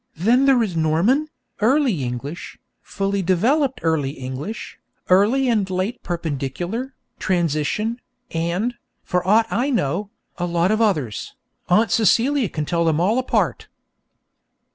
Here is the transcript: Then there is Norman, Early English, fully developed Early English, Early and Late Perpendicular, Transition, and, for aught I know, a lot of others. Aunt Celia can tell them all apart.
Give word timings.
Then 0.17 0.45
there 0.45 0.63
is 0.63 0.75
Norman, 0.75 1.27
Early 1.59 2.03
English, 2.03 2.57
fully 2.81 3.21
developed 3.21 3.81
Early 3.83 4.09
English, 4.09 4.79
Early 5.09 5.47
and 5.47 5.69
Late 5.69 6.01
Perpendicular, 6.01 6.95
Transition, 7.19 8.01
and, 8.31 8.73
for 9.03 9.21
aught 9.27 9.45
I 9.51 9.69
know, 9.69 10.09
a 10.39 10.47
lot 10.47 10.71
of 10.71 10.81
others. 10.81 11.35
Aunt 11.69 11.91
Celia 11.91 12.49
can 12.49 12.65
tell 12.65 12.83
them 12.83 12.99
all 12.99 13.19
apart. 13.19 13.67